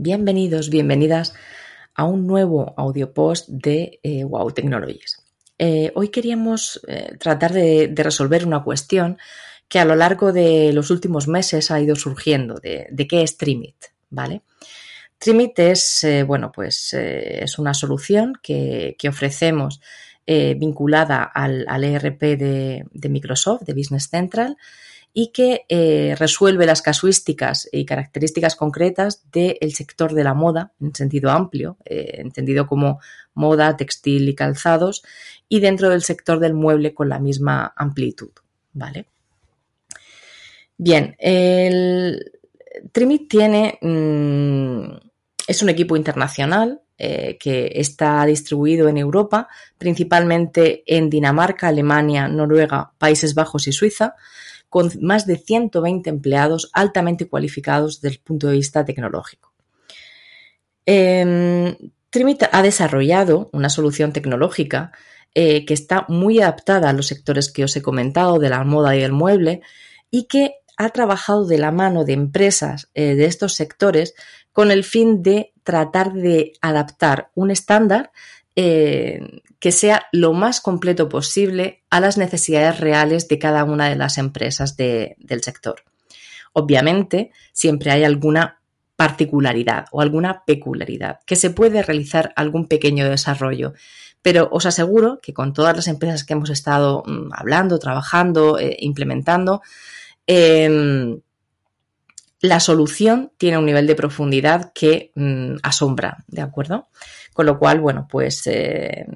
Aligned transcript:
Bienvenidos, 0.00 0.70
bienvenidas 0.70 1.34
a 1.92 2.04
un 2.04 2.28
nuevo 2.28 2.72
audio 2.76 3.12
post 3.12 3.48
de 3.48 3.98
eh, 4.04 4.22
Wow 4.22 4.52
Technologies. 4.52 5.24
Eh, 5.58 5.90
hoy 5.96 6.10
queríamos 6.10 6.80
eh, 6.86 7.16
tratar 7.18 7.52
de, 7.52 7.92
resolver 7.96 8.46
una 8.46 8.62
cuestión 8.62 9.18
que 9.66 9.80
a 9.80 9.84
lo 9.84 9.96
largo 9.96 10.32
de 10.32 10.72
los 10.72 10.92
últimos 10.92 11.26
meses 11.26 11.72
ha 11.72 11.80
ido 11.80 11.96
surgiendo 11.96 12.60
de, 12.62 13.06
qué 13.08 13.22
es 13.22 13.38
Trimit, 13.38 13.86
¿vale? 14.08 14.42
Trimit 15.18 15.58
es, 15.58 16.06
bueno, 16.28 16.52
pues 16.54 16.94
es 16.94 17.58
una 17.58 17.74
solución 17.74 18.34
que, 18.40 18.94
ofrecemos 19.08 19.80
vinculada 20.24 21.24
al, 21.24 21.82
ERP 21.82 22.20
de, 22.20 22.84
de 22.88 23.08
Microsoft, 23.08 23.62
de 23.62 23.74
Business 23.74 24.08
Central, 24.08 24.56
y 25.12 25.32
que 25.32 25.64
eh, 25.68 26.14
resuelve 26.18 26.66
las 26.66 26.82
casuísticas 26.82 27.68
y 27.72 27.84
características 27.84 28.56
concretas 28.56 29.24
del 29.32 29.74
sector 29.74 30.12
de 30.12 30.24
la 30.24 30.34
moda 30.34 30.72
en 30.80 30.94
sentido 30.94 31.30
amplio, 31.30 31.76
eh, 31.84 32.16
entendido 32.18 32.66
como 32.66 33.00
moda, 33.34 33.76
textil 33.76 34.28
y 34.28 34.34
calzados, 34.34 35.02
y 35.48 35.60
dentro 35.60 35.88
del 35.88 36.02
sector 36.02 36.38
del 36.38 36.54
mueble 36.54 36.94
con 36.94 37.08
la 37.08 37.18
misma 37.18 37.72
amplitud. 37.76 38.30
¿vale? 38.72 39.06
Bien, 40.76 41.16
el 41.18 42.32
Trimit 42.92 43.28
tiene, 43.28 43.78
mm, 43.80 45.08
es 45.46 45.62
un 45.62 45.68
equipo 45.68 45.96
internacional 45.96 46.80
eh, 47.00 47.36
que 47.38 47.72
está 47.74 48.24
distribuido 48.26 48.88
en 48.88 48.98
Europa, 48.98 49.48
principalmente 49.78 50.82
en 50.86 51.08
Dinamarca, 51.08 51.68
Alemania, 51.68 52.28
Noruega, 52.28 52.92
Países 52.98 53.34
Bajos 53.34 53.68
y 53.68 53.72
Suiza, 53.72 54.14
con 54.68 54.90
más 55.00 55.26
de 55.26 55.36
120 55.36 56.10
empleados 56.10 56.70
altamente 56.72 57.28
cualificados 57.28 58.00
desde 58.00 58.16
el 58.16 58.22
punto 58.22 58.48
de 58.48 58.54
vista 58.54 58.84
tecnológico. 58.84 59.52
Eh, 60.86 61.76
Trimit 62.10 62.44
ha 62.50 62.62
desarrollado 62.62 63.50
una 63.52 63.68
solución 63.68 64.12
tecnológica 64.12 64.92
eh, 65.34 65.66
que 65.66 65.74
está 65.74 66.06
muy 66.08 66.40
adaptada 66.40 66.88
a 66.88 66.92
los 66.92 67.06
sectores 67.06 67.52
que 67.52 67.64
os 67.64 67.76
he 67.76 67.82
comentado, 67.82 68.38
de 68.38 68.48
la 68.48 68.64
moda 68.64 68.96
y 68.96 69.02
el 69.02 69.12
mueble, 69.12 69.60
y 70.10 70.24
que 70.24 70.54
ha 70.76 70.88
trabajado 70.90 71.44
de 71.46 71.58
la 71.58 71.70
mano 71.70 72.04
de 72.04 72.14
empresas 72.14 72.90
eh, 72.94 73.14
de 73.14 73.26
estos 73.26 73.54
sectores 73.54 74.14
con 74.52 74.70
el 74.70 74.84
fin 74.84 75.22
de 75.22 75.52
tratar 75.62 76.12
de 76.12 76.54
adaptar 76.62 77.30
un 77.34 77.50
estándar 77.50 78.10
eh, 78.60 79.20
que 79.60 79.70
sea 79.70 80.08
lo 80.10 80.32
más 80.32 80.60
completo 80.60 81.08
posible 81.08 81.84
a 81.90 82.00
las 82.00 82.18
necesidades 82.18 82.80
reales 82.80 83.28
de 83.28 83.38
cada 83.38 83.62
una 83.62 83.88
de 83.88 83.94
las 83.94 84.18
empresas 84.18 84.76
del 84.76 85.42
sector. 85.42 85.84
Obviamente, 86.52 87.30
siempre 87.52 87.92
hay 87.92 88.02
alguna 88.02 88.58
particularidad 88.96 89.84
o 89.92 90.00
alguna 90.00 90.42
peculiaridad 90.44 91.20
que 91.24 91.36
se 91.36 91.50
puede 91.50 91.84
realizar 91.84 92.32
algún 92.34 92.66
pequeño 92.66 93.08
desarrollo. 93.08 93.74
Pero 94.22 94.48
os 94.50 94.66
aseguro 94.66 95.20
que 95.22 95.32
con 95.32 95.52
todas 95.52 95.76
las 95.76 95.86
empresas 95.86 96.24
que 96.24 96.32
hemos 96.32 96.50
estado 96.50 97.04
mm, 97.06 97.28
hablando, 97.32 97.78
trabajando, 97.78 98.58
eh, 98.58 98.76
implementando, 98.80 99.62
em, 100.26 101.20
la 102.40 102.58
solución 102.58 103.30
tiene 103.38 103.58
un 103.58 103.66
nivel 103.66 103.86
de 103.86 103.94
profundidad 103.94 104.72
que 104.74 105.12
mm, 105.14 105.58
asombra, 105.62 106.24
¿de 106.26 106.42
acuerdo? 106.42 106.88
Con 107.38 107.46
lo 107.46 107.56
cual, 107.56 107.78
bueno, 107.78 108.08
pues 108.10 108.48
eh, 108.48 109.06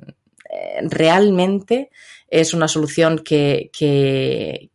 eh, 0.48 0.80
realmente 0.82 1.90
es 2.28 2.54
una 2.54 2.68
solución 2.68 3.18
que, 3.18 3.72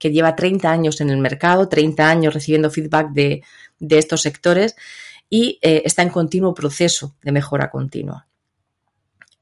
lleva 0.01 0.35
30 0.35 0.69
años 0.69 0.99
en 0.99 1.09
el 1.09 1.19
mercado, 1.19 1.69
30 1.69 2.09
años 2.09 2.33
recibiendo 2.33 2.69
feedback 2.69 3.11
de, 3.11 3.41
estos 3.79 4.23
sectores 4.23 4.75
y 5.29 5.59
eh, 5.61 5.83
está 5.85 6.01
en 6.01 6.09
continuo 6.09 6.53
proceso 6.53 7.15
de 7.23 7.31
mejora 7.31 7.69
continua. 7.69 8.27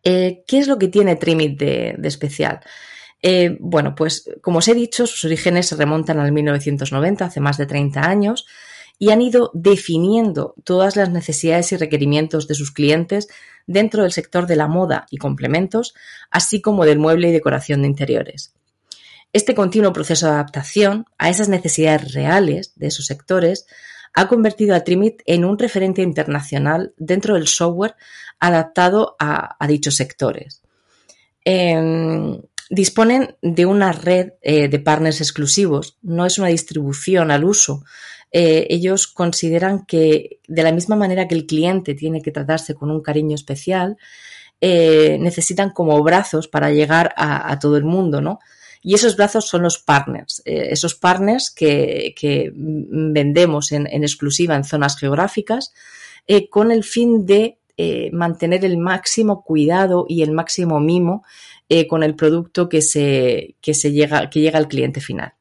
¿Qué 0.03 0.45
es 0.51 0.67
lo 0.67 0.77
que 0.77 0.89
tiene 0.89 1.15
Trimit 1.15 1.57
de, 1.57 1.95
de 1.97 2.07
especial? 2.07 2.59
bueno, 3.59 3.95
pues 3.95 4.29
como 4.39 4.59
os 4.59 4.67
he 4.67 4.75
dicho, 4.75 5.07
sus 5.07 5.25
orígenes 5.25 5.65
se 5.65 5.75
remontan 5.75 6.19
al 6.19 6.31
1990, 6.31 7.25
hace 7.25 7.39
más 7.39 7.57
de 7.57 7.65
30 7.65 8.07
años 8.07 8.45
y 8.97 9.09
han 9.09 9.21
ido 9.21 9.51
definiendo 9.53 10.55
todas 10.63 10.95
las 10.95 11.09
necesidades 11.09 11.71
y 11.71 11.77
requerimientos 11.77 12.47
de 12.47 12.55
sus 12.55 12.71
clientes 12.71 13.27
dentro 13.67 14.03
del 14.03 14.11
sector 14.11 14.47
de 14.47 14.55
la 14.55 14.67
moda 14.67 15.05
y 15.09 15.17
complementos, 15.17 15.93
así 16.31 16.61
como 16.61 16.85
del 16.85 16.99
mueble 16.99 17.29
y 17.29 17.31
decoración 17.31 17.81
de 17.81 17.87
interiores. 17.87 18.53
Este 19.33 19.53
continuo 19.53 19.91
proceso 19.91 20.27
de 20.27 20.33
adaptación 20.33 21.05
a 21.17 21.29
esas 21.29 21.49
necesidades 21.49 22.13
reales 22.13 22.73
de 22.75 22.87
esos 22.87 23.05
sectores 23.05 23.67
ha 24.13 24.29
convertido 24.29 24.75
a 24.75 24.79
Trimit 24.79 25.21
en 25.25 25.43
un 25.43 25.59
referente 25.59 26.01
internacional 26.01 26.93
dentro 26.97 27.33
del 27.33 27.47
software 27.47 27.95
adaptado 28.39 29.17
a, 29.19 29.57
dichos 29.67 29.95
sectores. 29.95 30.61
Em, 31.43 32.41
disponen 32.69 33.35
de 33.41 33.65
una 33.65 33.91
red 33.91 34.33
eh, 34.41 34.69
de 34.69 34.79
partners 34.79 35.19
exclusivos, 35.19 35.97
no 36.01 36.25
es 36.25 36.39
una 36.39 36.47
distribución 36.47 37.29
al 37.29 37.43
uso, 37.43 37.83
eh, 38.31 38.67
ellos 38.69 39.07
consideran 39.07 39.85
que 39.85 40.39
de 40.47 40.63
la 40.63 40.71
misma 40.71 40.95
manera 40.95 41.27
que 41.27 41.35
el 41.35 41.45
cliente 41.45 41.93
tiene 41.93 42.21
que 42.21 42.31
tratarse 42.31 42.75
con 42.75 42.91
un 42.91 43.01
cariño 43.01 43.35
especial, 43.35 43.97
eh, 44.59 45.17
necesitan 45.19 45.69
como 45.69 46.01
brazos 46.03 46.47
para 46.47 46.71
llegar 46.71 47.13
a, 47.17 47.57
todo 47.59 47.77
el 47.77 47.85
mundo, 47.85 48.21
¿no? 48.21 48.39
Y 48.81 48.93
esos 48.93 49.15
brazos 49.15 49.47
son 49.47 49.63
los 49.63 49.79
partners, 49.79 50.41
eh, 50.45 50.67
esos 50.71 50.95
partners 50.95 51.49
que, 51.49 52.51
vendemos 52.55 53.71
en, 53.71 53.87
exclusiva 53.87 54.55
en 54.55 54.63
zonas 54.63 54.97
geográficas 54.97 55.73
con 56.49 56.71
el 56.71 56.83
fin 56.83 57.25
de 57.25 57.57
mantener 58.11 58.65
el 58.65 58.77
máximo 58.77 59.43
cuidado 59.43 60.05
y 60.07 60.23
el 60.23 60.31
máximo 60.31 60.79
mimo 60.79 61.23
con 61.89 62.03
el 62.03 62.15
producto 62.15 62.67
que, 62.69 62.81
se, 62.81 63.55
que 63.61 63.73
llega 63.73 64.57
al 64.57 64.67
cliente 64.67 65.01
final. 65.01 65.34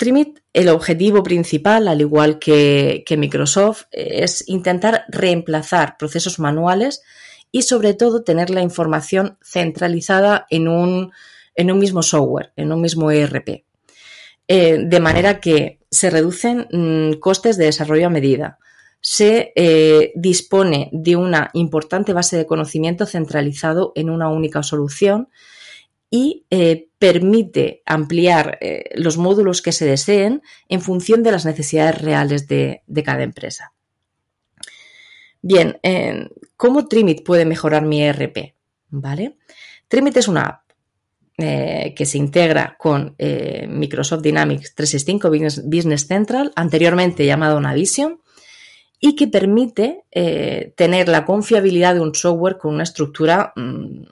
Trimit, 0.00 0.38
el 0.54 0.70
objetivo 0.70 1.22
principal, 1.22 1.86
al 1.86 2.00
igual 2.00 2.38
que, 2.38 3.04
Microsoft, 3.18 3.82
es 3.90 4.48
intentar 4.48 5.04
reemplazar 5.08 5.98
procesos 5.98 6.38
manuales 6.38 7.02
y 7.52 7.62
sobre 7.62 7.92
todo 7.92 8.22
tener 8.22 8.48
la 8.48 8.62
información 8.62 9.36
centralizada 9.44 10.46
en 10.48 10.68
un, 10.68 11.12
mismo 11.54 12.02
software, 12.02 12.50
en 12.56 12.72
un 12.72 12.80
mismo 12.80 13.10
ERP. 13.10 13.66
Eh, 14.48 14.78
de 14.82 15.00
manera 15.00 15.38
que 15.38 15.80
se 15.90 16.08
reducen 16.08 16.66
mm, 16.72 17.18
costes 17.20 17.58
de 17.58 17.66
desarrollo 17.66 18.06
a 18.06 18.10
medida, 18.10 18.58
se 19.02 19.52
eh, 19.54 20.12
dispone 20.14 20.88
de 20.92 21.16
una 21.16 21.50
importante 21.52 22.14
base 22.14 22.38
de 22.38 22.46
conocimiento 22.46 23.04
centralizado 23.04 23.92
en 23.94 24.08
una 24.08 24.30
única 24.30 24.62
solución 24.62 25.28
y 26.10 26.44
eh, 26.50 26.88
permite 26.98 27.82
ampliar 27.86 28.58
eh, 28.60 28.90
los 28.96 29.16
módulos 29.16 29.62
que 29.62 29.70
se 29.70 29.86
deseen 29.86 30.42
en 30.68 30.80
función 30.80 31.22
de 31.22 31.30
las 31.30 31.46
necesidades 31.46 32.02
reales 32.02 32.48
de, 32.48 32.82
cada 33.04 33.22
empresa. 33.22 33.72
Bien, 35.40 35.78
eh, 35.84 36.28
¿cómo 36.56 36.88
Trimit 36.88 37.24
puede 37.24 37.44
mejorar 37.44 37.84
mi 37.86 38.02
ERP? 38.02 38.54
¿Vale? 38.88 39.36
Trimit 39.86 40.16
es 40.16 40.28
una 40.28 40.42
app 40.42 40.70
que 41.38 42.04
se 42.04 42.18
integra 42.18 42.76
con 42.78 43.16
Microsoft 43.18 44.20
Dynamics 44.20 44.74
365 44.74 45.62
Business, 45.64 46.06
Central, 46.06 46.52
anteriormente 46.54 47.24
llamado 47.24 47.58
Navision, 47.62 48.20
y 48.98 49.16
que 49.16 49.26
permite 49.26 50.04
tener 50.76 51.08
la 51.08 51.24
confiabilidad 51.24 51.94
de 51.94 52.00
un 52.00 52.14
software 52.14 52.58
con 52.58 52.74
una 52.74 52.82
estructura 52.82 53.54
mm, 53.56 54.02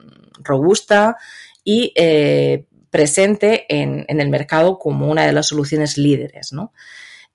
robusta 0.43 1.17
y 1.71 1.93
eh, 1.93 2.65
presente 2.89 3.67
en, 3.69 4.03
el 4.07 4.29
mercado 4.29 4.79
como 4.79 5.07
una 5.07 5.27
de 5.27 5.33
las 5.33 5.49
soluciones 5.49 5.99
líderes. 5.99 6.51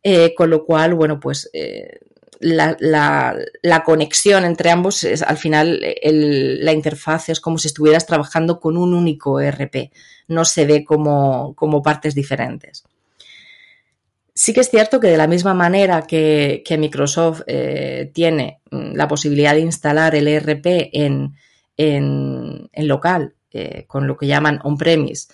Eh, 0.02 0.34
con 0.34 0.50
lo 0.50 0.64
cual, 0.64 0.94
bueno, 0.94 1.20
pues 1.20 1.48
eh, 1.52 2.00
la, 2.40 3.36
conexión 3.84 4.44
entre 4.44 4.72
ambos 4.72 5.04
es 5.04 5.22
al 5.22 5.36
final 5.36 5.80
la 6.02 6.72
interfaz 6.72 7.28
es 7.28 7.38
como 7.38 7.58
si 7.58 7.68
estuvieras 7.68 8.06
trabajando 8.08 8.58
con 8.58 8.76
un 8.76 8.92
único 8.92 9.38
ERP, 9.38 9.92
no 10.26 10.44
se 10.44 10.66
ve 10.66 10.84
como, 10.84 11.54
partes 11.84 12.16
diferentes. 12.16 12.82
Sí 14.34 14.52
que 14.52 14.62
es 14.62 14.68
cierto 14.68 14.98
que 14.98 15.10
de 15.10 15.16
la 15.16 15.28
misma 15.28 15.54
manera 15.54 16.08
que, 16.08 16.64
Microsoft 16.76 17.42
tiene 18.12 18.58
mm, 18.72 18.96
la 18.96 19.06
posibilidad 19.06 19.54
de 19.54 19.60
instalar 19.60 20.16
el 20.16 20.26
ERP 20.26 20.66
en, 20.92 21.36
en 21.76 22.68
local 22.88 23.34
eh, 23.54 23.84
con 23.86 24.08
lo 24.08 24.16
que 24.16 24.26
llaman 24.26 24.58
on-premise 24.64 25.28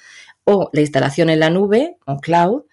o 0.44 0.68
la 0.74 0.82
instalación 0.82 1.30
en 1.30 1.40
la 1.40 1.48
nube 1.48 1.96
o 2.04 2.18
cloud, 2.18 2.64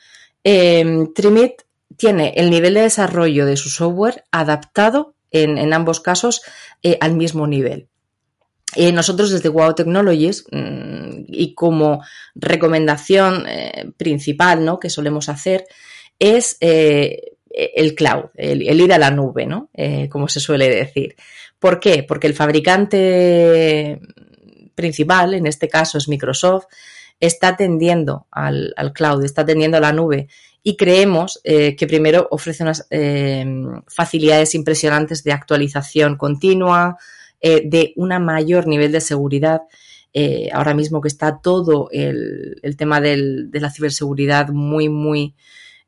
em, 0.43 1.13
Trimit 1.13 1.61
tiene 1.95 2.33
el 2.35 2.49
nivel 2.49 2.73
de 2.73 2.81
desarrollo 2.81 3.45
de 3.45 3.55
su 3.55 3.69
software 3.69 4.25
adaptado 4.29 5.15
en, 5.31 5.73
ambos 5.73 6.01
casos 6.01 6.41
eh, 6.83 6.97
al 6.99 7.15
mismo 7.15 7.47
nivel. 7.47 7.87
Eh, 8.75 8.91
nosotros 8.91 9.31
desde 9.31 9.47
Wow 9.47 9.73
Technologies 9.73 10.45
mm, 10.51 11.23
y 11.27 11.53
como 11.53 12.03
recomendación 12.35 13.45
principal 13.95 14.65
¿no? 14.65 14.79
que 14.79 14.89
solemos 14.89 15.29
hacer 15.29 15.63
es 16.19 16.57
el 16.59 17.95
cloud, 17.95 18.25
el, 18.35 18.81
ir 18.81 18.91
a 18.91 18.97
la 18.97 19.11
nube, 19.11 19.45
¿no? 19.45 19.69
como 20.09 20.27
se 20.27 20.41
suele 20.41 20.69
decir. 20.69 21.15
¿Por 21.59 21.79
qué? 21.79 22.03
Porque 22.03 22.27
el 22.27 22.33
fabricante 22.33 23.99
principal, 24.77 25.33
en 25.33 25.45
este 25.45 25.67
caso 25.67 25.97
es 25.97 26.07
Microsoft, 26.07 26.67
está 27.19 27.57
tendiendo 27.57 28.27
al, 28.31 28.73
cloud, 28.93 29.25
está 29.25 29.45
tendiendo 29.45 29.75
a 29.75 29.81
la 29.81 29.91
nube 29.91 30.29
y 30.63 30.77
creemos 30.77 31.41
que 31.43 31.87
primero 31.87 32.27
ofrece 32.29 32.63
unas 32.63 32.87
facilidades 33.87 34.53
impresionantes 34.53 35.23
de 35.23 35.31
actualización 35.31 36.15
continua, 36.15 36.97
de 37.41 37.93
un 37.95 38.09
mayor 38.23 38.67
nivel 38.67 38.91
de 38.91 39.01
seguridad 39.01 39.61
eh, 40.19 40.49
ahora 40.51 40.73
mismo 40.73 40.99
que 40.99 41.09
está 41.09 41.41
todo 41.41 41.89
el, 41.91 42.59
tema 42.75 42.99
de 43.01 43.49
la 43.53 43.69
ciberseguridad 43.69 44.49
muy, 44.49 44.89
muy 44.89 45.35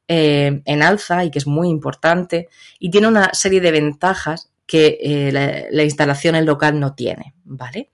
eh, 0.08 0.62
en 0.66 0.84
alza 0.84 1.26
y 1.26 1.32
que 1.32 1.40
es 1.40 1.48
muy 1.48 1.68
importante 1.70 2.48
y 2.78 2.92
tiene 2.92 3.08
una 3.08 3.34
serie 3.34 3.60
de 3.60 3.72
ventajas 3.72 4.52
que 4.68 5.00
eh, 5.02 5.68
la, 5.72 5.84
instalación 5.84 6.36
en 6.36 6.46
local 6.46 6.80
no 6.80 6.94
tiene, 6.94 7.34
¿vale? 7.44 7.90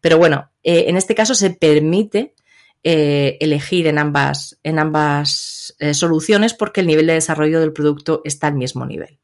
Pero 0.00 0.18
bueno, 0.18 0.50
en 0.62 0.96
este 0.96 1.14
caso 1.14 1.34
se 1.34 1.50
permite 1.50 2.34
elegir 2.82 3.86
en 3.86 3.98
ambas, 3.98 4.58
en 4.62 4.78
ambas 4.78 5.76
soluciones 5.92 6.54
porque 6.54 6.80
el 6.80 6.86
nivel 6.86 7.08
de 7.08 7.14
desarrollo 7.14 7.60
del 7.60 7.72
producto 7.72 8.22
está 8.24 8.46
al 8.46 8.54
mismo 8.54 8.86
nivel. 8.86 9.18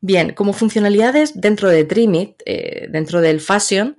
Bien, 0.00 0.34
como 0.34 0.52
funcionalidades 0.52 1.40
dentro 1.40 1.68
de 1.68 1.84
Trimit, 1.84 2.42
dentro 2.88 3.20
del 3.20 3.40
Fashion, 3.40 3.96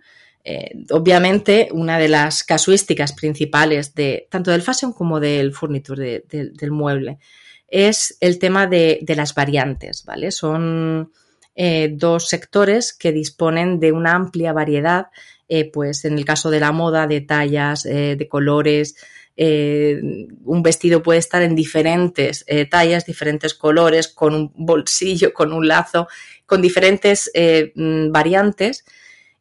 eh, 0.50 0.71
obviamente, 0.91 1.67
una 1.73 2.00
de 2.00 2.07
las 2.07 2.41
casuísticas 2.41 3.11
principales 3.11 3.93
de 3.95 4.29
tanto 4.31 4.51
del 4.51 4.61
fashion 4.61 4.93
como 4.93 5.19
del 5.19 5.51
furniture, 5.51 6.23
del 6.25 6.71
mueble, 6.71 7.19
es 7.67 8.15
el 8.21 8.39
tema 8.39 8.65
de, 8.65 9.03
las 9.09 9.35
variantes, 9.35 10.05
¿vale? 10.05 10.31
Son 10.31 11.11
eh, 11.57 11.89
dos 11.92 12.30
sectores 12.30 12.94
que 12.94 13.12
disponen 13.12 13.81
de 13.81 13.92
una 13.92 14.13
amplia 14.13 14.54
variedad, 14.54 15.07
eh, 15.50 15.69
pues 15.69 16.06
en 16.06 16.18
el 16.18 16.24
caso 16.24 16.50
de 16.50 16.62
la 16.62 16.71
moda, 16.71 17.07
de 17.07 17.19
tallas, 17.19 17.83
de 17.83 18.27
colores, 18.30 18.95
un 19.36 20.63
vestido 20.63 21.04
puede 21.04 21.19
estar 21.19 21.44
en 21.44 21.56
diferentes 21.56 22.45
tallas, 22.71 23.06
diferentes 23.06 23.54
colores, 23.54 24.07
con 24.07 24.33
un 24.33 24.51
bolsillo, 24.56 25.33
con 25.33 25.54
un 25.54 25.68
lazo, 25.68 26.07
con 26.45 26.62
diferentes 26.62 27.31
mm, 27.75 28.12
variantes 28.12 28.83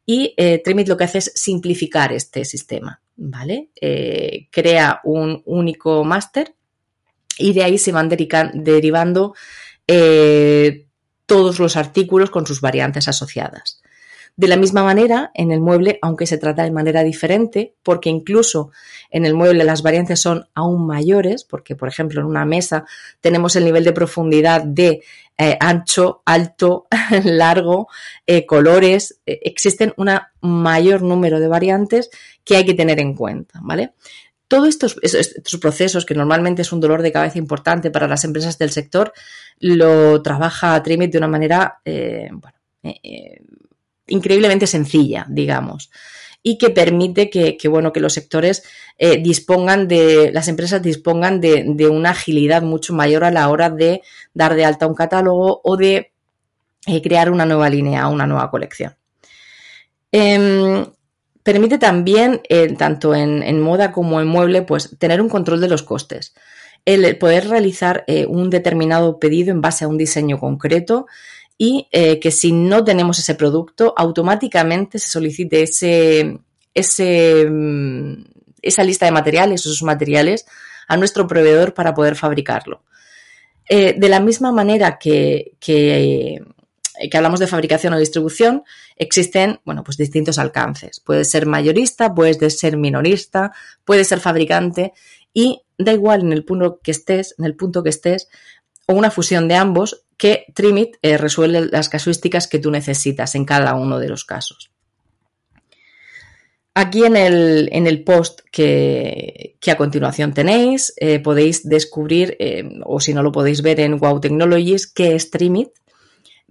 y 0.07 0.33
eh, 0.37 0.63
Trimit 0.65 0.87
lo 0.87 0.97
que 0.97 1.05
hace 1.05 1.19
es 1.19 1.33
simplificar 1.35 2.13
este 2.13 2.45
sistema, 2.45 3.03
¿vale? 3.17 3.71
Eh, 3.81 4.47
crea 4.53 5.01
un 5.03 5.43
único 5.45 6.05
máster 6.05 6.55
y 7.37 7.53
de 7.53 7.65
ahí 7.65 7.77
se 7.77 7.91
van 7.91 8.09
derivando 8.09 9.35
eh, 9.89 10.86
todos 11.27 11.59
los 11.59 11.77
artículos 11.77 12.31
con 12.31 12.47
sus 12.47 12.61
variantes 12.61 13.09
asociadas. 13.09 13.83
De 14.39 14.49
la 14.49 14.59
misma 14.59 14.85
manera, 14.85 15.31
en 15.33 15.51
el 15.51 15.63
mueble, 15.63 15.99
aunque 16.03 16.27
se 16.27 16.37
trata 16.37 16.63
de 16.63 16.71
manera 16.71 17.03
diferente, 17.03 17.75
porque 17.83 18.11
incluso 18.11 18.71
en 19.11 19.25
el 19.25 19.33
mueble 19.33 19.65
las 19.65 19.83
variantes 19.83 20.21
son 20.21 20.47
aún 20.55 20.87
mayores, 20.87 21.45
porque 21.45 21.75
por 21.75 21.89
ejemplo 21.89 22.21
en 22.21 22.27
una 22.27 22.45
mesa 22.45 22.85
tenemos 23.23 23.57
el 23.57 23.65
nivel 23.65 23.83
de 23.83 23.93
profundidad 23.93 24.63
de 24.63 25.03
eh, 25.39 25.57
ancho, 25.59 26.23
alto, 26.27 26.87
largo, 27.25 27.89
eh, 28.27 28.45
colores, 28.45 29.21
eh, 29.25 29.41
existen 29.43 29.95
un 29.97 30.11
mayor 30.43 31.01
número 31.01 31.41
de 31.41 31.49
variantes 31.49 32.11
que 32.45 32.57
hay 32.57 32.67
que 32.67 32.75
tener 32.75 33.01
en 33.01 33.15
cuenta, 33.15 33.59
¿vale? 33.63 33.95
Todos 34.49 34.69
estos, 34.69 34.97
estos, 35.03 35.61
procesos, 35.61 36.07
que 36.07 36.15
normalmente 36.15 36.63
es 36.63 36.73
un 36.73 36.81
dolor 36.81 37.03
de 37.03 37.13
cabeza 37.13 37.39
importante 37.39 37.91
para 37.91 38.07
las 38.07 38.25
empresas 38.25 38.59
del 38.59 38.71
sector, 38.71 39.13
lo 39.59 40.23
trabaja 40.23 40.81
Trimit 40.83 41.11
de 41.11 41.19
una 41.19 41.29
manera 41.29 41.81
bueno, 41.85 42.59
increíblemente 44.07 44.67
sencilla, 44.67 45.27
digamos, 45.29 45.91
y 46.43 46.59
que 46.59 46.71
permite 46.71 47.29
que, 47.29 47.59
bueno, 47.69 47.93
que 47.93 48.01
los 48.01 48.13
sectores 48.13 48.63
eh, 48.99 49.21
dispongan 49.21 49.89
de, 49.89 50.31
las 50.33 50.49
empresas 50.49 50.81
dispongan 50.81 51.41
de, 51.41 51.89
una 51.91 52.11
agilidad 52.11 52.63
mucho 52.63 52.95
mayor 52.95 53.25
a 53.25 53.33
la 53.33 53.49
hora 53.49 53.69
de 53.69 54.03
dar 54.33 54.55
de 54.55 54.65
alta 54.65 54.87
un 54.87 54.95
catálogo 54.95 55.61
o 55.65 55.77
de 55.77 56.13
eh, 56.87 57.03
crear 57.03 57.31
una 57.31 57.47
nueva 57.47 57.69
línea, 57.69 58.07
una 58.07 58.27
nueva 58.27 58.51
colección. 58.51 58.95
Em, 60.13 60.87
permite 61.47 61.79
también, 61.79 62.41
eh, 62.49 62.75
tanto 62.75 63.15
en, 63.15 63.61
moda 63.61 63.93
como 63.93 64.21
en 64.21 64.27
mueble, 64.27 64.63
pues 64.63 64.99
tener 64.99 65.23
un 65.23 65.29
control 65.29 65.61
de 65.61 65.69
los 65.69 65.85
costes. 65.85 66.35
El 66.85 67.17
poder 67.19 67.49
realizar 67.49 68.05
un 68.29 68.51
determinado 68.51 69.19
pedido 69.19 69.53
en 69.53 69.61
base 69.61 69.85
a 69.85 69.89
un 69.89 69.97
diseño 69.97 70.39
concreto 70.39 71.07
y 71.59 71.89
eh, 71.93 72.19
que 72.21 72.31
si 72.31 72.53
no 72.53 72.85
tenemos 72.85 73.19
ese 73.19 73.35
producto, 73.35 73.95
automáticamente 73.97 74.99
se 74.99 75.09
solicite 75.09 75.63
ese, 75.63 76.39
ese, 76.75 77.47
mm, 77.49 78.25
esa 78.63 78.85
lista 78.85 79.07
de 79.07 79.13
materiales, 79.13 79.61
esos 79.61 79.83
materiales, 79.83 80.47
a 80.89 80.97
nuestro 80.97 81.27
proveedor 81.27 81.75
para 81.75 81.95
poder 81.95 82.17
fabricarlo. 82.17 82.83
Eh, 83.69 83.95
de 83.99 84.09
la 84.09 84.21
misma 84.21 84.53
manera 84.53 84.99
que, 84.99 85.55
que, 85.59 86.43
que, 87.11 87.17
hablamos 87.17 87.41
de 87.41 87.47
fabricación 87.47 87.93
o 87.93 87.99
distribución, 87.99 88.65
existen 88.97 89.61
bueno, 89.65 89.85
pues 89.85 89.97
distintos 89.97 90.39
alcances. 90.39 91.01
Puede 91.01 91.25
ser 91.25 91.47
mayorista, 91.47 92.15
puede 92.15 92.51
ser 92.51 92.77
minorista, 92.77 93.53
puede 93.85 94.05
ser 94.05 94.21
fabricante 94.21 94.93
y 95.33 95.63
da 95.79 95.93
igual 95.93 96.23
en 96.23 96.33
el 96.33 96.45
punto 96.45 96.81
que 96.83 96.91
estés, 96.91 97.35
en 97.39 97.45
el 97.45 97.55
punto 97.57 97.83
que 97.83 97.91
estés, 97.91 98.29
o 98.87 98.95
una 98.95 99.11
fusión 99.11 99.49
de 99.49 99.57
ambos, 99.57 100.07
que 100.17 100.47
Trimit 100.55 100.97
eh, 101.03 101.19
resuelve 101.19 101.69
las 101.71 101.89
casuísticas 101.89 102.49
que 102.49 102.59
tú 102.59 102.71
necesitas 102.71 103.35
en 103.35 103.45
cada 103.45 103.75
uno 103.75 103.99
de 103.99 104.09
los 104.09 104.25
casos. 104.25 104.71
Aquí 106.79 107.05
en 107.05 107.17
el, 107.17 107.71
en 107.73 107.87
el 107.87 108.05
post 108.05 108.41
que, 108.53 109.57
a 109.67 109.77
continuación 109.77 110.35
tenéis, 110.35 110.93
eh, 110.99 111.21
podéis 111.21 111.67
descubrir, 111.67 112.37
eh, 112.39 112.65
o 112.85 113.01
si 113.01 113.15
no 113.15 113.23
lo 113.23 113.33
podéis 113.33 113.63
ver 113.63 113.81
en 113.81 113.99
Wow 113.99 114.21
Technologies, 114.21 114.87
qué 114.87 115.15
es 115.15 115.31
Trimit. 115.31 115.71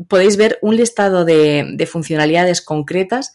Podéis 0.08 0.38
ver 0.38 0.60
un 0.62 0.76
listado 0.76 1.26
de, 1.26 1.88
funcionalidades 1.90 2.62
concretas 2.62 3.34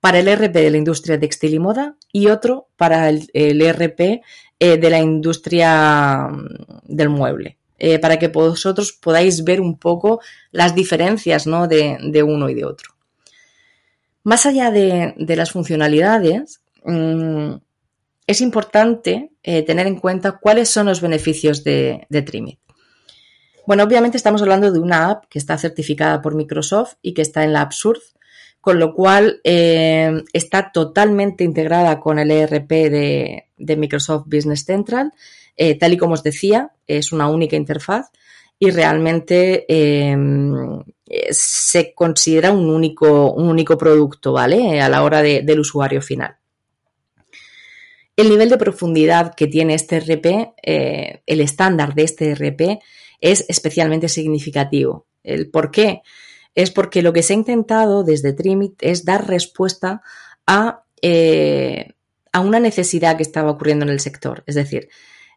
para 0.00 0.18
el 0.18 0.28
ERP 0.28 0.52
de 0.52 0.70
la 0.70 0.76
industria 0.76 1.18
textil 1.18 1.54
y 1.54 1.58
moda 1.58 1.96
y 2.12 2.28
otro 2.28 2.68
para 2.76 3.08
el, 3.08 3.30
el 3.34 3.62
ERP 3.62 4.22
de 4.58 4.90
la 4.90 5.00
industria 5.00 6.28
mm, 6.28 6.46
del 6.84 7.08
mueble. 7.08 7.58
Eh, 7.84 7.98
para 7.98 8.16
que 8.16 8.28
vosotros 8.28 8.92
podáis 8.92 9.42
ver 9.42 9.60
un 9.60 9.76
poco 9.76 10.20
las 10.52 10.72
diferencias 10.72 11.46
de, 11.46 12.22
uno 12.22 12.48
y 12.48 12.54
de 12.54 12.64
otro. 12.64 12.94
Más 14.22 14.46
allá 14.46 14.70
de, 14.70 15.16
las 15.18 15.50
funcionalidades, 15.50 16.62
mm, 16.84 17.54
es 18.24 18.40
importante 18.40 19.32
eh, 19.42 19.62
tener 19.62 19.88
en 19.88 19.98
cuenta 19.98 20.38
cuáles 20.40 20.68
son 20.68 20.86
los 20.86 21.00
beneficios 21.00 21.64
de, 21.64 22.06
Trimit. 22.24 22.60
Bueno, 23.66 23.84
obviamente 23.84 24.16
estamos 24.16 24.42
hablando 24.42 24.72
de 24.72 24.80
una 24.80 25.10
app 25.10 25.24
que 25.28 25.38
está 25.38 25.56
certificada 25.56 26.20
por 26.20 26.34
Microsoft 26.34 26.94
y 27.02 27.14
que 27.14 27.22
está 27.22 27.44
en 27.44 27.52
la 27.52 27.62
App 27.62 27.72
con 28.60 28.78
lo 28.78 28.94
cual 28.94 29.40
eh, 29.44 30.22
está 30.32 30.70
totalmente 30.72 31.44
integrada 31.44 31.98
con 31.98 32.18
el 32.18 32.30
ERP 32.30 32.70
de 32.70 33.76
Microsoft 33.76 34.26
Business 34.26 34.64
Central 34.64 35.12
eh, 35.56 35.78
tal 35.78 35.92
y 35.92 35.96
como 35.96 36.14
os 36.14 36.22
decía, 36.22 36.72
es 36.86 37.12
una 37.12 37.28
única 37.28 37.56
interfaz 37.56 38.10
y 38.58 38.70
realmente 38.70 39.66
em, 39.68 40.82
se 41.30 41.94
considera 41.94 42.52
un 42.52 42.70
único, 42.70 43.32
un 43.32 43.48
único 43.48 43.76
producto, 43.76 44.32
¿vale? 44.32 44.80
A 44.80 44.88
la 44.88 45.02
hora 45.02 45.22
del 45.22 45.60
usuario 45.60 46.00
final. 46.00 46.36
El 48.16 48.28
nivel 48.28 48.48
de 48.50 48.58
profundidad 48.58 49.34
que 49.34 49.46
tiene 49.46 49.74
este 49.74 49.98
RP, 50.00 50.54
eh, 50.62 51.22
el 51.26 51.40
estándar 51.40 51.94
de 51.94 52.04
este 52.04 52.34
RP, 52.34 52.78
es 53.22 53.46
especialmente 53.48 54.10
significativo. 54.10 55.06
¿El 55.22 55.48
por 55.48 55.70
qué? 55.70 56.02
Es 56.54 56.70
porque 56.70 57.00
lo 57.00 57.14
que 57.14 57.22
se 57.22 57.32
ha 57.32 57.36
intentado 57.36 58.04
desde 58.04 58.34
Trimit 58.34 58.74
es 58.80 59.06
dar 59.06 59.26
respuesta 59.26 60.02
a, 60.46 60.82
eh, 61.00 61.94
a 62.32 62.40
una 62.40 62.60
necesidad 62.60 63.16
que 63.16 63.22
estaba 63.22 63.50
ocurriendo 63.50 63.86
en 63.86 63.90
el 63.90 64.00
sector. 64.00 64.42
Es 64.46 64.56
decir, 64.56 64.90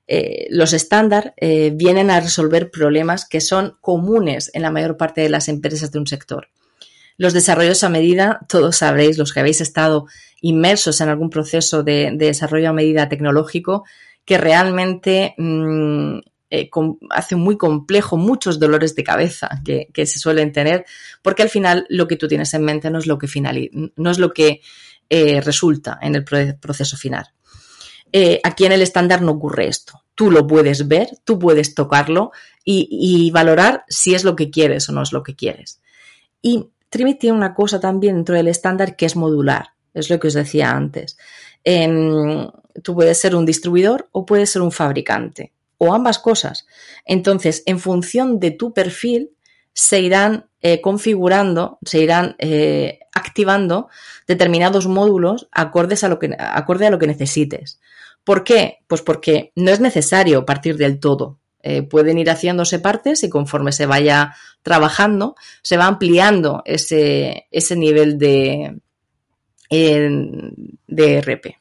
eh, 0.08 0.48
los 0.50 0.74
estándar 0.74 1.34
eh, 1.38 1.72
vienen 1.74 2.12
a 2.12 2.20
resolver 2.20 2.70
problemas 2.70 3.27
que 3.27 3.39
son 3.39 3.77
comunes 3.82 4.51
en 4.54 4.63
la 4.63 4.72
mayor 4.72 4.98
parte 4.98 5.22
de 5.22 5.30
las 5.30 5.48
empresas 5.48 5.92
de 5.92 6.00
un 6.00 6.08
sector. 6.08 6.50
Los 7.18 7.34
desarrollos 7.34 7.84
a 7.84 7.89
medida, 7.89 8.39
todos 8.50 8.77
sabréis, 8.77 9.18
los 9.18 9.32
que 9.32 9.39
habéis 9.39 9.62
estado 9.62 10.06
inmersos 10.42 11.00
en 11.01 11.10
algún 11.10 11.30
proceso 11.30 11.82
de, 11.82 12.12
desarrollo 12.13 12.70
a 12.70 12.74
medida 12.74 13.08
tecnológico, 13.08 13.86
que 14.25 14.38
realmente 14.38 15.34
mm, 15.38 16.20
eh, 16.62 16.69
hace 17.09 17.35
muy 17.35 17.57
complejo 17.57 18.17
muchos 18.17 18.59
dolores 18.59 18.95
de 18.95 19.03
cabeza 19.03 19.50
que, 19.63 19.89
se 20.05 20.19
suelen 20.19 20.51
tener, 20.51 20.85
porque 21.21 21.43
al 21.43 21.50
final 21.50 21.85
lo 21.89 22.07
que 22.07 22.15
tú 22.15 22.27
tienes 22.27 22.53
en 22.53 22.63
mente 22.63 22.89
no 22.89 23.00
es 23.00 23.07
lo 23.07 23.17
que, 23.17 23.69
no 23.95 24.12
es 24.12 24.19
lo 24.19 24.33
que 24.33 24.62
resulta 25.41 26.00
en 26.01 26.15
el 26.15 26.24
proceso 26.24 26.97
final. 26.97 27.27
Eh, 28.17 28.39
aquí 28.45 28.63
en 28.65 28.71
el 28.71 28.81
estándar 28.81 29.21
no 29.21 29.33
ocurre 29.33 29.67
esto. 29.67 30.01
tú 30.15 30.31
lo 30.31 30.47
puedes 30.47 30.88
ver, 30.88 31.09
tú 31.25 31.38
puedes 31.38 31.75
tocarlo 31.75 32.31
y, 32.63 33.29
valorar 33.31 33.83
si 33.89 34.15
es 34.15 34.24
lo 34.24 34.38
que 34.38 34.50
quieres 34.50 34.88
o 34.88 34.93
no 34.93 35.01
es 35.01 35.12
lo 35.12 35.21
que 35.21 35.35
quieres. 35.35 35.81
Y 36.41 36.69
Trimit 36.89 37.19
tiene 37.19 37.35
una 37.35 37.53
cosa 37.53 37.81
también 37.81 38.15
dentro 38.15 38.35
del 38.35 38.47
estándar 38.47 38.95
que 38.95 39.05
es 39.05 39.17
modular, 39.17 39.71
es 39.93 40.09
lo 40.09 40.17
que 40.17 40.27
os 40.27 40.33
decía 40.33 40.71
antes. 40.71 41.17
Em, 41.65 42.50
tú 42.81 42.95
puedes 42.95 43.19
ser 43.19 43.35
un 43.35 43.45
distribuidor 43.45 44.07
o 44.13 44.25
puedes 44.25 44.50
ser 44.50 44.62
un 44.62 44.71
fabricante, 44.71 45.51
o 45.77 45.94
ambas 45.94 46.20
cosas. 46.20 46.65
Entonces, 47.05 47.63
en 47.65 47.79
función 47.79 48.39
de 48.39 48.51
tu 48.51 48.74
perfil, 48.74 49.32
se 49.74 50.00
irán 50.00 50.48
eh, 50.62 50.82
configurando, 50.82 51.77
se 51.86 52.00
irán 52.00 52.36
eh, 52.39 53.00
activando 53.13 53.89
determinados 54.25 54.88
módulos 54.88 55.48
acordes 55.51 56.03
a 56.03 56.08
lo 56.08 56.17
que, 56.17 56.36
acorde 56.39 56.88
a 56.88 56.89
lo 56.89 56.98
que 56.98 57.08
necesites. 57.08 57.79
¿Por 58.24 58.44
qué? 58.44 58.79
Pues 58.88 59.01
porque 59.01 59.51
no 59.55 59.72
es 59.72 59.79
necesario 59.79 60.46
partir 60.46 60.77
del 60.77 61.00
todo. 61.00 61.39
Eh, 61.62 61.84
pueden 61.84 62.17
ir 62.17 62.29
haciéndose 62.29 62.79
partes 62.79 63.24
y 63.24 63.29
conforme 63.29 63.72
se 63.72 63.86
vaya 63.86 64.36
trabajando, 64.63 65.36
se 65.62 65.77
va 65.77 65.88
ampliando 65.88 66.62
ese, 66.65 67.48
ese 67.51 67.75
nivel 67.75 68.17
de, 68.17 68.79
de 69.70 71.22
RP. 71.22 71.58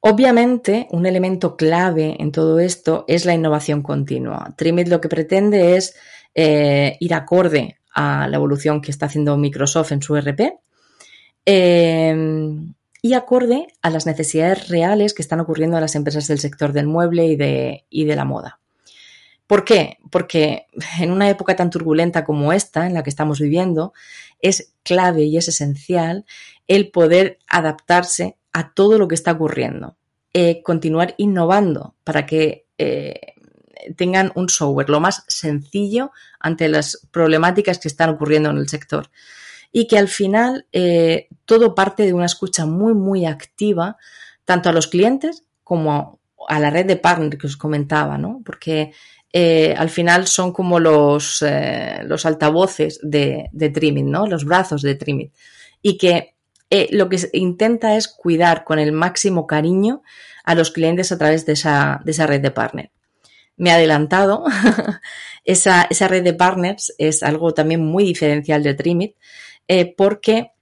Obviamente, 0.00 0.86
un 0.90 1.06
elemento 1.06 1.56
clave 1.56 2.16
en 2.20 2.30
todo 2.30 2.60
esto 2.60 3.04
es 3.08 3.24
la 3.24 3.34
innovación 3.34 3.82
continua. 3.82 4.54
Trimit 4.56 4.88
lo 4.88 5.00
que 5.00 5.08
pretende 5.08 5.76
es 5.76 5.96
eh, 6.34 6.96
ir 7.00 7.14
acorde 7.14 7.78
a 7.92 8.28
la 8.28 8.36
evolución 8.36 8.80
que 8.80 8.92
está 8.92 9.06
haciendo 9.06 9.36
Microsoft 9.36 9.90
en 9.90 10.02
su 10.02 10.16
RP 10.16 10.60
eh, 11.44 12.16
y 13.02 13.14
acorde 13.14 13.66
a 13.82 13.90
las 13.90 14.06
necesidades 14.06 14.68
reales 14.68 15.14
que 15.14 15.22
están 15.22 15.40
ocurriendo 15.40 15.76
en 15.76 15.82
las 15.82 15.96
empresas 15.96 16.28
del 16.28 16.38
sector 16.38 16.72
del 16.72 16.86
mueble 16.86 17.26
y 17.26 17.36
de, 17.36 17.84
y 17.90 18.04
de 18.04 18.16
la 18.16 18.24
moda. 18.24 18.60
¿Por 19.48 19.64
qué? 19.64 19.96
Porque 20.10 20.66
en 21.00 21.10
una 21.10 21.30
época 21.30 21.56
tan 21.56 21.70
turbulenta 21.70 22.24
como 22.24 22.52
esta, 22.52 22.86
en 22.86 22.94
la 22.94 23.02
que 23.02 23.10
estamos 23.10 23.40
viviendo, 23.40 23.94
es 24.40 24.74
clave 24.82 25.24
y 25.24 25.38
es 25.38 25.48
esencial 25.48 26.24
el 26.66 26.90
poder 26.90 27.38
adaptarse 27.48 28.36
a 28.58 28.72
todo 28.72 28.98
lo 28.98 29.08
que 29.08 29.14
está 29.14 29.32
ocurriendo. 29.32 29.96
Eh, 30.34 30.62
continuar 30.62 31.14
innovando 31.16 31.94
para 32.04 32.26
que 32.26 32.66
tengan 33.96 34.32
un 34.34 34.48
software 34.48 34.90
lo 34.90 35.00
más 35.00 35.24
sencillo 35.28 36.12
ante 36.40 36.68
las 36.68 37.06
problemáticas 37.10 37.78
que 37.78 37.88
están 37.88 38.10
ocurriendo 38.10 38.50
en 38.50 38.58
el 38.58 38.68
sector. 38.68 39.10
Y 39.72 39.86
que 39.86 39.98
al 39.98 40.08
final 40.08 40.66
eh, 40.72 41.28
todo 41.44 41.74
parte 41.74 42.04
de 42.04 42.12
una 42.12 42.26
escucha 42.26 42.66
muy, 42.66 42.94
muy 42.94 43.26
activa, 43.26 43.96
tanto 44.44 44.68
a 44.68 44.72
los 44.72 44.86
clientes 44.86 45.44
como 45.62 46.20
a 46.48 46.58
la 46.58 46.70
red 46.70 46.86
de 46.86 46.96
partners 46.96 47.36
que 47.38 47.46
os 47.46 47.56
comentaba, 47.56 48.16
¿no? 48.16 48.40
Porque 48.44 48.92
eh, 49.32 49.74
al 49.76 49.90
final 49.90 50.26
son 50.26 50.52
como 50.52 50.80
los, 50.80 51.42
eh, 51.42 52.00
los 52.04 52.24
altavoces 52.24 52.98
de, 53.02 53.50
de 53.52 53.68
Trimit, 53.68 54.06
¿no? 54.06 54.26
Los 54.26 54.46
brazos 54.46 54.80
de 54.80 54.94
Trimit. 54.94 55.34
Y 55.82 55.98
que 55.98 56.37
lo 56.90 57.08
que 57.08 57.18
intenta 57.32 57.96
es 57.96 58.08
cuidar 58.08 58.64
con 58.64 58.78
el 58.78 58.92
máximo 58.92 59.46
cariño 59.46 60.02
a 60.44 60.54
los 60.54 60.70
clientes 60.70 61.12
a 61.12 61.18
través 61.18 61.46
de 61.46 61.54
esa, 61.54 62.00
de 62.04 62.10
esa 62.10 62.26
red 62.26 62.40
de 62.40 62.50
partners 62.50 62.90
me 63.58 63.70
he 63.70 63.72
adelantado. 63.72 64.44
esa, 65.44 65.86
esa, 65.90 66.08
red 66.08 66.24
de 66.24 66.32
partners 66.32 66.94
es 66.96 67.22
algo 67.22 67.52
también 67.52 67.84
muy 67.84 68.04
diferencial 68.04 68.62
de 68.62 68.74
Trimit 68.74 69.16
eh, 69.66 69.94
porque 69.94 70.52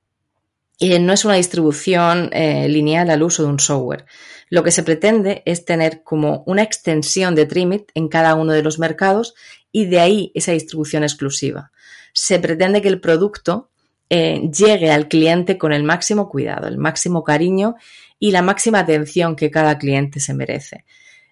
eh, 0.80 0.98
no 0.98 1.12
es 1.12 1.24
una 1.24 1.34
distribución 1.34 2.30
eh, 2.32 2.68
lineal 2.68 3.10
al 3.10 3.22
uso 3.22 3.44
de 3.44 3.50
un 3.50 3.60
software. 3.60 4.06
Lo 4.48 4.62
que 4.62 4.70
se 4.70 4.82
pretende 4.82 5.42
es 5.44 5.64
tener 5.64 6.02
como 6.02 6.42
una 6.46 6.62
extensión 6.62 7.34
de 7.34 7.46
Trimit 7.46 7.90
en 7.94 8.08
cada 8.08 8.34
uno 8.34 8.52
de 8.52 8.62
los 8.62 8.78
mercados 8.78 9.34
y 9.70 9.86
de 9.86 10.00
ahí 10.00 10.32
esa 10.34 10.52
distribución 10.52 11.02
exclusiva. 11.02 11.72
Se 12.12 12.38
pretende 12.38 12.82
que 12.82 12.88
el 12.88 13.00
producto 13.00 13.70
llegue 14.08 14.90
al 14.90 15.08
cliente 15.08 15.58
con 15.58 15.72
el 15.72 15.82
máximo 15.82 16.28
cuidado, 16.28 16.68
el 16.68 16.78
máximo 16.78 17.24
cariño 17.24 17.74
y 18.18 18.30
la 18.30 18.42
máxima 18.42 18.80
atención 18.80 19.36
que 19.36 19.50
cada 19.50 19.78
cliente 19.78 20.20
se 20.20 20.34
merece. 20.34 20.84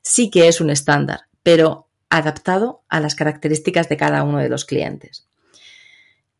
Sí 0.03 0.31
que 0.31 0.49
es 0.49 0.61
un 0.61 0.71
estándar, 0.71 1.21
pero 1.43 1.89
adaptado 2.11 2.83
a 2.89 3.01
las 3.01 3.15
características 3.15 3.89
de 3.89 3.97
cada 3.97 4.23
uno 4.23 4.39
de 4.39 4.49
los 4.49 4.65
clientes. 4.65 5.27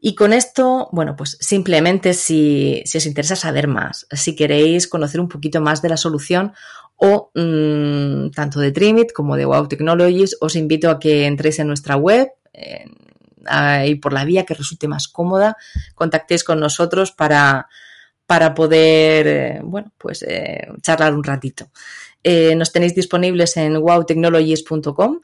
Y 0.07 0.15
con 0.15 0.35
esto, 0.35 0.91
bueno, 0.93 1.17
pues 1.17 1.39
simplemente 1.41 2.13
si, 2.13 2.83
os 2.95 3.07
interesa 3.07 3.37
saber 3.37 3.69
más, 3.69 4.07
si 4.13 4.37
queréis 4.37 4.87
conocer 4.87 5.19
un 5.19 5.29
poquito 5.29 5.63
más 5.63 5.81
de 5.81 5.89
la 5.89 5.97
solución 5.97 6.53
o 6.97 7.31
mm, 7.35 8.31
tanto 8.31 8.61
de 8.61 8.71
Trimit 8.71 9.13
como 9.13 9.37
de 9.37 9.47
Wow 9.47 9.67
Technologies, 9.67 10.37
os 10.43 10.57
invito 10.57 10.91
a 10.91 10.99
que 10.99 11.25
entréis 11.25 11.59
en 11.59 11.69
nuestra 11.69 11.97
web 11.97 12.29
y 13.87 13.95
por 13.97 14.13
la 14.13 14.25
vía 14.25 14.45
que 14.45 14.55
resulte 14.55 14.89
más 14.89 15.09
cómoda, 15.09 15.57
contactéis 15.95 16.45
con 16.45 16.61
nosotros 16.61 17.13
para, 17.13 17.69
para 18.27 18.55
poder, 18.55 19.27
eh, 19.27 19.61
bueno, 19.63 19.93
pues 19.99 20.23
eh, 20.23 20.69
charlar 20.81 21.15
un 21.15 21.25
ratito. 21.25 21.71
Eh, 22.23 22.55
nos 22.55 22.73
tenéis 22.73 22.95
disponibles 22.95 23.57
en 23.57 23.77
wowtechnologies.com 23.77 25.21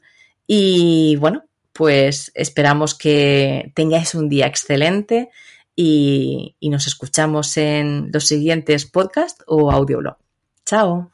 y 0.47 1.15
bueno, 1.17 1.45
pues 1.73 2.31
esperamos 2.35 2.95
que 2.95 3.71
tengáis 3.75 4.13
un 4.13 4.29
día 4.29 4.47
excelente 4.47 5.29
y, 5.75 6.55
y 6.59 6.69
nos 6.69 6.85
escuchamos 6.87 7.57
en 7.57 8.11
los 8.13 8.27
siguientes 8.27 8.85
podcasts 8.85 9.43
o 9.47 9.71
audioblog. 9.71 10.17
Chao. 10.65 11.11